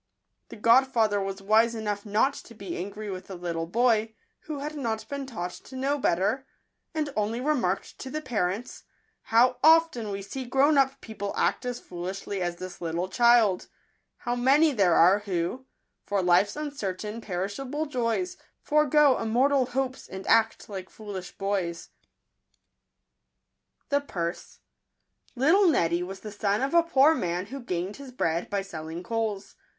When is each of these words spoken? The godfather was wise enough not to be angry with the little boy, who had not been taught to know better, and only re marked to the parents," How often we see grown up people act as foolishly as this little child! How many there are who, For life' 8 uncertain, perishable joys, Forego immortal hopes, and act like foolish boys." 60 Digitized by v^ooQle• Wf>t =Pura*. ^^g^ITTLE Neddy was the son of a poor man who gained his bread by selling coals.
The 0.49 0.55
godfather 0.55 1.21
was 1.21 1.43
wise 1.43 1.75
enough 1.75 2.07
not 2.07 2.33
to 2.33 2.55
be 2.55 2.75
angry 2.75 3.11
with 3.11 3.27
the 3.27 3.35
little 3.35 3.67
boy, 3.67 4.15
who 4.45 4.57
had 4.57 4.73
not 4.75 5.07
been 5.07 5.27
taught 5.27 5.51
to 5.51 5.75
know 5.75 5.99
better, 5.99 6.47
and 6.95 7.13
only 7.15 7.39
re 7.39 7.53
marked 7.53 7.99
to 7.99 8.09
the 8.09 8.19
parents," 8.19 8.85
How 9.31 9.57
often 9.63 10.09
we 10.09 10.23
see 10.23 10.45
grown 10.45 10.75
up 10.75 11.01
people 11.01 11.35
act 11.37 11.67
as 11.67 11.79
foolishly 11.79 12.41
as 12.41 12.55
this 12.55 12.81
little 12.81 13.09
child! 13.09 13.67
How 14.17 14.35
many 14.35 14.71
there 14.71 14.95
are 14.95 15.19
who, 15.19 15.67
For 16.07 16.23
life' 16.23 16.57
8 16.57 16.63
uncertain, 16.63 17.21
perishable 17.21 17.85
joys, 17.85 18.37
Forego 18.63 19.19
immortal 19.19 19.67
hopes, 19.67 20.07
and 20.07 20.25
act 20.25 20.67
like 20.67 20.89
foolish 20.89 21.37
boys." 21.37 21.89
60 23.89 23.89
Digitized 23.91 23.91
by 23.91 23.97
v^ooQle• 23.99 24.01
Wf>t 24.01 24.07
=Pura*. 25.37 25.51
^^g^ITTLE 25.53 25.71
Neddy 25.71 26.01
was 26.01 26.21
the 26.21 26.31
son 26.31 26.61
of 26.63 26.73
a 26.73 26.81
poor 26.81 27.13
man 27.13 27.45
who 27.45 27.59
gained 27.59 27.97
his 27.97 28.11
bread 28.11 28.49
by 28.49 28.63
selling 28.63 29.03
coals. 29.03 29.53